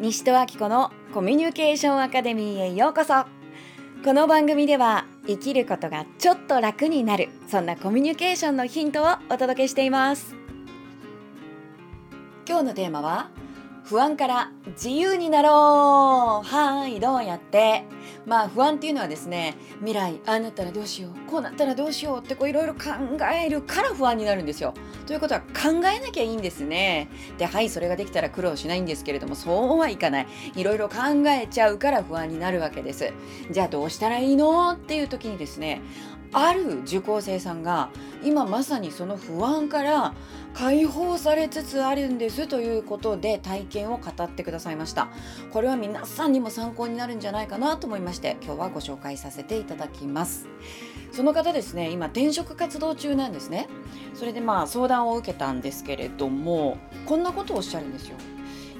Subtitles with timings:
[0.00, 3.24] 西戸明子のコミュニケーションアカデミーへようこそ。
[4.04, 10.34] この番組では生きることがちょっと楽になるそんなコミュニケーションのヒントをお届けしています。
[12.48, 13.30] 今日のテーマは
[13.84, 16.46] 不安から自由になろう。
[16.46, 17.84] はいどうやって
[18.24, 22.80] まあ不安っていうのはですね未来ああなったらどうしようこうなったらどうしようってこういろいろ考
[23.34, 24.74] えるから不安になるんですよ。
[25.06, 27.08] ということは考えなきゃいいんですね。
[27.38, 30.26] ではいそれができたら苦労しないんですけれどもそうはいかない。
[30.54, 30.96] いろいろ考
[31.28, 33.12] えちゃうから不安になるわけです。
[33.50, 34.72] じゃあどうしたらいいの？
[34.72, 35.80] っていう時にですね
[36.32, 37.90] ある受講生さんが
[38.22, 40.14] 今まさにその不安から
[40.54, 45.08] 解放されつつあるんですということで体験を語ってくださいました。
[45.52, 50.46] これは皆さんにも参考になるんじゃないかなと思いまして今日はご紹介させていただきます。
[51.12, 53.68] その方ですね今転職活動中なんですね。
[54.14, 58.16] それでまあ相談を受けたんですけれどもこんなことをおっしゃるんですよ。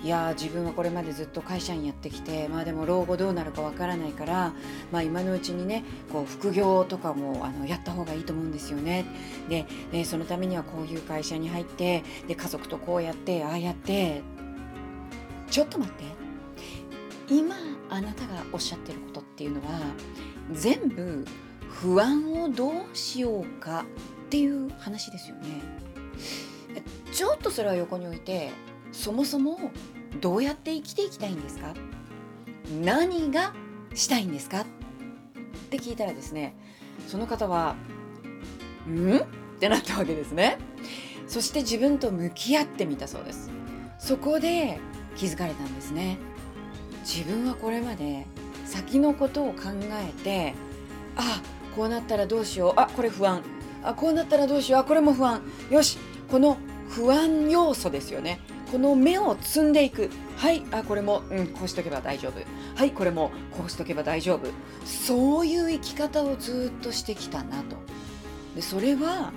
[0.03, 4.53] いや自分はこれまでずっと会社員やってきてまあでも老後どうなるかわからないから、
[4.91, 9.05] まあ、今のうちにねこう副業とかもあのやった方がいいと思うんですよね
[9.49, 14.23] ででそのためにはこういう会社に入ってで家族とこうやってああやって
[15.51, 16.05] ちょっと待って
[17.29, 17.55] 今
[17.89, 19.81] あなたがおっしゃってることっていうのは
[20.51, 21.25] 全部
[21.69, 23.85] 不安をどうしようか
[24.27, 25.83] っていう話ですよね。
[27.13, 28.51] ちょっとそれは横に置いて
[28.93, 29.73] そもそも
[30.21, 31.75] どうやって生きていきたいんですか？
[32.85, 33.53] 何が
[33.95, 34.61] したいんですか？
[34.61, 34.65] っ
[35.71, 36.55] て聞いたらですね
[37.09, 37.75] その方は
[38.87, 39.23] 「ん?」っ
[39.59, 40.59] てなったわけですね。
[41.27, 43.51] そして自分と向き合ってみたそうです。
[43.99, 44.79] そこで
[45.17, 46.19] 気づかれたんですね。
[47.05, 48.27] 自分はこれまで
[48.67, 50.55] 先のことを考えて
[51.17, 51.41] あ
[51.75, 52.81] こうなったらどうしよう。
[52.81, 53.43] あこれ不安。
[53.83, 54.81] あこうなったらどうしよう。
[54.83, 55.41] あこれも不安。
[55.71, 55.99] よし
[56.31, 58.41] この不安要素ですよね。
[58.73, 60.09] この目を積んでいく。
[60.39, 62.41] はいあこれも、うん、こうしとけば大丈夫。
[62.75, 64.49] はいこれもこうしとけば大丈夫。
[64.87, 67.77] そういう生き方をずっとしてきたなと。
[68.57, 69.31] でそれは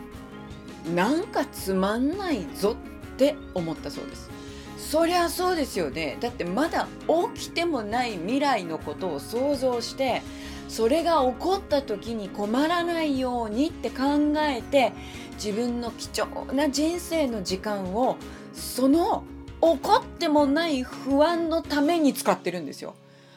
[0.95, 2.77] なんかつまんないぞ
[3.11, 4.29] って思ったそうです。
[4.77, 6.15] そりゃそうですよね。
[6.21, 6.87] だってまだ
[7.35, 10.21] 起きてもない未来のことを想像して
[10.69, 14.93] それが起こった時に困らないようにって考えて
[15.33, 18.15] 自分の貴重な人生の時間を
[18.53, 19.25] その
[19.61, 22.95] 起こってもない不安のために使ってるんですよ。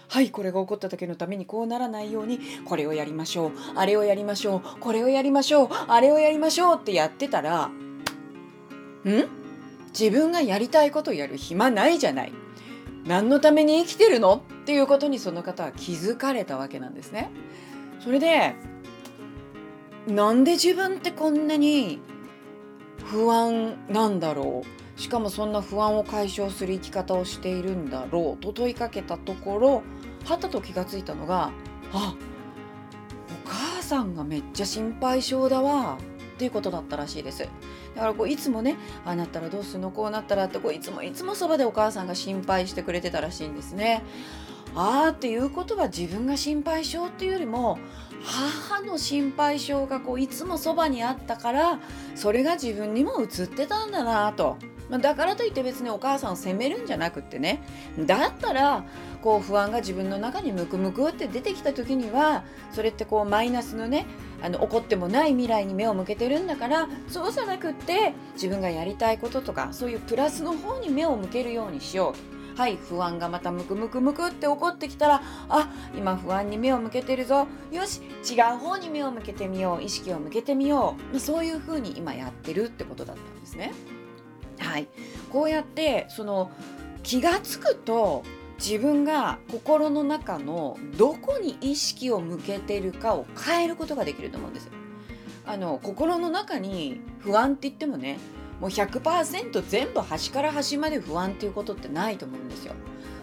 [0.09, 7.73] はいこれが起こった時のためにこうならないようにこれをやりましょうあれをやりましょうこれをやりましょうあれをやりましょうってやってたらん？
[9.89, 12.33] 自分がやりたいことやる暇ないじゃない。
[13.07, 17.31] 何のために生きてるのっていうことにその方は気づかれたわけなんですね。
[18.01, 18.55] それで
[20.07, 22.01] なんで自分ってこんなに
[23.05, 24.69] 不安なんだろう？
[24.99, 29.83] しかもそんな不安を解消する生き方をしているんだろうと問いかけたところ
[30.25, 31.53] はたと気がついたのが
[31.93, 32.15] あ
[33.45, 35.99] お母さんがめっちゃ心配性だわ
[36.35, 37.49] っていうことだったらしいです。
[37.95, 44.03] だからこういつもねああなったらどうするのこうなったらってこういつもいつもそばでお母さんが心配してくれてたらしいんですね。
[44.75, 47.79] ああっていうことは自分が心配性っていうよりも
[48.23, 51.81] 母の心配性がこういつもそばにあったから
[52.15, 54.57] それが自分にも映ってたんだなと。
[54.89, 57.63] まあ、だからといって別にお母さんを責めるんじゃなくってね。
[57.99, 58.85] だったら
[59.23, 64.07] こう不安が自分の中にムクムクって出てきた時にはそれってこうマイナスのね
[64.43, 72.39] あの起こってもない未来に目を向けてるんだからそうじゃなくって自分がやりたいこととかそういうプラスの方に目を向けるようにしよう。
[72.59, 77.47] はい不安がまたムクムクムクって起こってきたらあ今不安に目を向けてるぞ。
[77.71, 79.83] よし違う方に目を向けてみよう。
[79.83, 81.21] 意識を向けてみよう。
[81.21, 83.73] そういうふうに今やってるってことだったんですね。
[84.59, 84.89] はい、
[85.31, 86.51] こうやってその
[87.03, 88.25] 気が付くと
[88.59, 94.71] 自分が心の中のどこに意識を向けてるかを変えることができると思うんです。
[95.47, 98.19] あの心の中に不安って言ってもね
[98.61, 102.75] もう100%全部端から端まで不安っていうことってないと思うんですよ。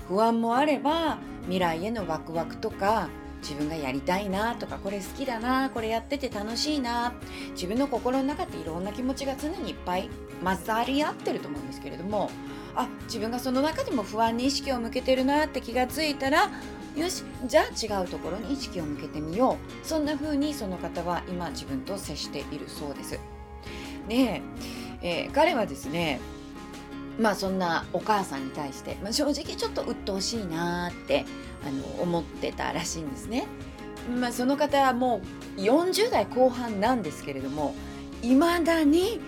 [0.07, 3.09] 不安もあれば未来へのワクワクとか
[3.47, 7.13] 自分がやりたいなとかこれ好きだなこれやってて楽しいな
[7.51, 10.09] 自分の心の中っていろんな気持ちが常にいっぱい
[10.43, 12.31] 混ざり合ってると思うんですけれども
[12.75, 16.49] あ自分がその中でも不安に意識を向けてるなって気がついたら
[16.95, 17.65] よしじゃあ
[18.01, 23.19] 違うところに意識を向けてみようそんな風にその方は今自分と接しているそうです。
[24.07, 24.41] で、
[25.01, 26.19] えー、彼はですね
[27.19, 31.25] まあそんなお母さんに対して、まあ、正直ちょっと鬱陶しいなって
[31.65, 33.47] あの思ってたらしいんですね。
[34.19, 35.21] まあ、その方はも
[35.57, 37.73] う40代後半なんですけれども
[38.21, 39.19] いまだに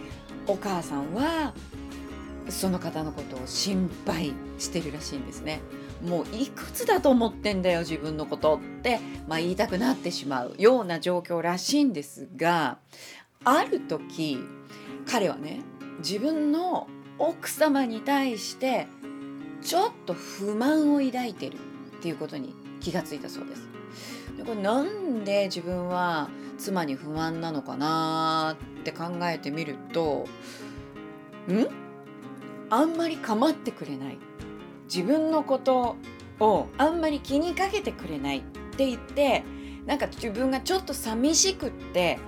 [0.45, 1.55] お母さんは
[2.49, 5.61] その方のことを心配してるらしいんですね。
[6.05, 12.77] もういくつだと思ってんだよ自分のことって、まあ、言いたくなってしまうような状況らしいんですが
[13.43, 14.37] ある時
[15.07, 15.61] 彼はね
[15.99, 16.87] 自分の
[17.19, 18.87] 奥様に対して
[19.61, 21.57] ちょっと不満を抱いてるっ
[22.01, 23.67] ていうことに気がついたそうです。
[24.37, 30.27] でこれなんで自分は妻に不満なのかなって考えてみると
[31.49, 31.67] ん？
[32.69, 34.17] あんまり構ってくれない
[34.83, 35.95] 自分のこと
[36.39, 38.41] をあんまり気にかけてくれないっ
[38.75, 39.43] て言って
[39.85, 42.19] なんか自分がちょっと寂しくって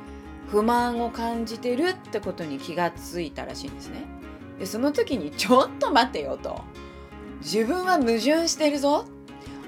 [0.50, 4.19] 不満を感じてるってことに気がついたらしいんですね。
[4.60, 6.62] でその時にちょっと待てよと。
[7.42, 9.06] 自分は矛盾してるぞ。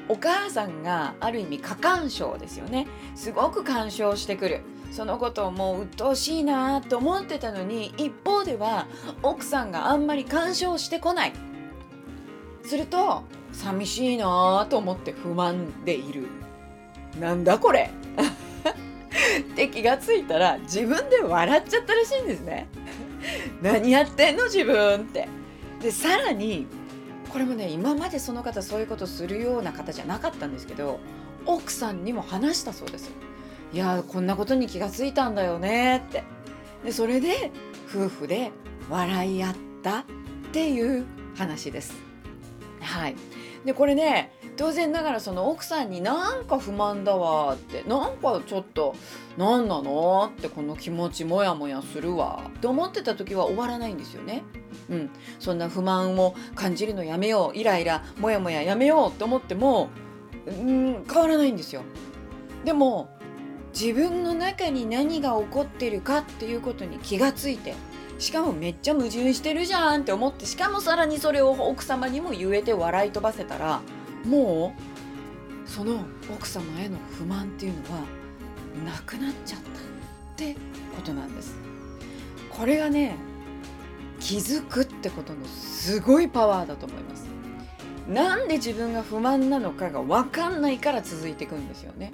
[0.09, 2.87] お母さんがある意味過干渉ですよね。
[3.15, 4.61] すごく干渉してくる。
[4.91, 8.87] そのことをもう鬱陶しいなと思ってたのに一方では
[9.23, 11.33] 奥さんがあんまり干渉してこない。
[12.63, 13.23] すると
[13.53, 16.27] 寂しいなと思って不満でいる。
[17.19, 17.89] なんだこれ。
[19.39, 22.67] って気がついたら自分で笑っちゃったらしいんですね。
[23.61, 25.27] 何やってんの自分って。
[25.81, 26.67] でさらに
[27.29, 30.99] これもね今までその方そういうことするような方じゃなかったんですけど
[31.45, 33.09] 奥さんにも話したそうです
[33.73, 36.23] いやこんなことに気がついたんだよねって。
[36.83, 37.51] でそれで
[37.89, 38.51] 夫婦で
[38.89, 40.03] 笑い合ったっ
[40.51, 42.10] ていう話です。
[42.81, 43.15] はい
[43.65, 48.95] でこれね当然ながらその奥さんになんか不満だわってなんかちょっと
[49.37, 50.31] 何なの？
[50.35, 54.43] ってこの気持ちモヤモヤするわって思ってた時は終わらないんですよね。
[54.89, 59.89] うん、そんな不満を感じるのやめようイライラモヤモヤやめようって思っても、
[60.47, 61.83] うん、変わらないんですよ。
[62.65, 63.09] でも
[63.73, 67.75] 自分の中に何が起こってるかっていうことに気がついて
[68.21, 73.81] しかもめっちゃ矛盾してるじゃんって思ってしかもさらにそれを奥様にも言えて笑い飛ばせたら
[74.25, 74.75] も
[75.65, 78.01] うその奥様への不満っていうのは
[78.85, 79.73] なくなっちゃったっ
[80.35, 80.53] て
[80.95, 81.55] ことなんです。
[82.51, 83.15] これがね
[84.19, 87.25] 気づくってことのすごいパワーだと思います。
[88.07, 92.11] なんで自分が不満なのかが分かんないから続いていくんですよね。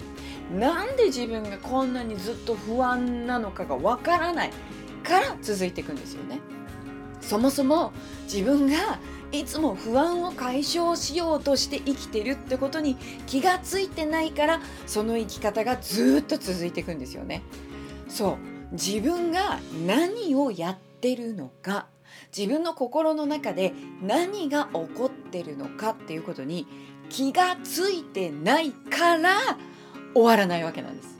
[0.58, 4.50] なんで自分がこんなにずっと不安なのかが分からない
[5.08, 6.40] から続いていくんですよね。
[7.20, 7.92] そもそも
[8.24, 8.98] 自分が
[9.32, 12.96] いつも不安を解消しようとして生きてるってことに
[13.26, 17.42] 気がついてないからその生き方がずっと続いていくんですよね。
[18.08, 18.36] そう
[18.72, 21.86] 自分が何をやってるのか
[22.36, 26.66] 自分の心の中で何が起こってるのかっていうことに
[27.08, 29.32] 気がついてないから
[30.14, 31.18] 終わらないわけなんです。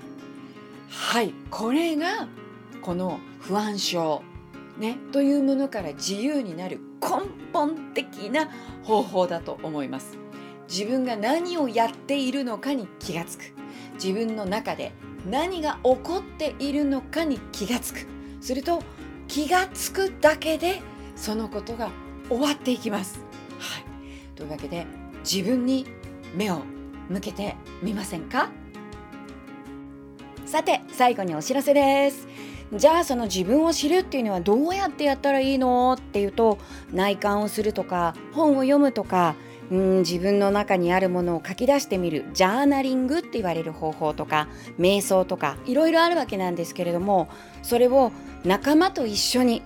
[0.89, 2.29] はいこれが
[2.83, 4.23] この不安症。
[4.79, 7.09] ね、というものから自由になる根
[7.53, 8.49] 本的な
[8.85, 10.19] 方法だと思います。
[10.69, 13.45] 自分が何をやっているのかに気がつく。
[13.95, 14.93] 自分の中で
[15.29, 18.07] 何が起こっているのかに気がつく。
[18.41, 18.83] すると
[19.27, 20.81] 気がつくだけで
[21.17, 21.91] そのことが
[22.29, 23.21] 終わっていきます、
[23.59, 23.85] はい、
[24.37, 24.87] というわけで
[25.25, 25.87] 自分に
[26.35, 26.63] 目を
[27.09, 28.51] 向けてみませんか？
[30.47, 32.29] さて最後にお知らせです。
[32.73, 36.59] じゃあその自分を知るっていうのはどうやってやったらいいのっていうと
[36.93, 39.35] 内観をするとか本を読むとか
[39.71, 47.29] うん自分の中にあるものを書き出してみるジャーナリングって言われる方法とか瞑想とかいろいろあるわけなんですけれども
[47.63, 48.13] それを
[48.45, 49.63] 仲間と一緒に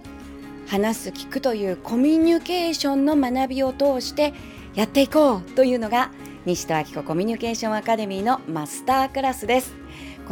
[0.68, 4.32] 話す聞くというコミュニケーションの学びを通して
[4.74, 6.10] やっていこうというのが
[6.46, 9.81] 西戸明子コミュニケーションアカデミーのマスタークラスです。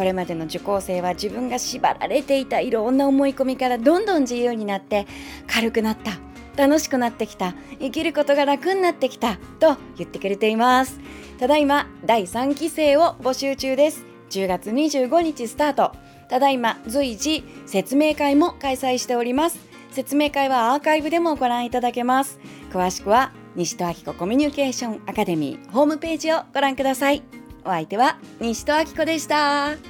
[0.01, 5.07] これまでの受講生は自分が縛られていたいろんな思い込みからどんどん自由になって
[5.47, 6.13] 軽くなった
[6.57, 10.99] 楽しくなってきた生きることが楽になってきたと言ってくれています。
[11.39, 14.07] ただいま第3期生を募集中です。
[14.31, 15.93] 10月25日スタート。
[16.31, 19.59] ただいま随時説明会も開催しております。
[19.91, 22.41] 説明会はアーカイブでもご覧いただけます。
[22.73, 27.23] 詳しくは西戸明子コミュニケーションアカデミーホームページをご覧ください。
[27.65, 29.90] お相手は西戸明子でした。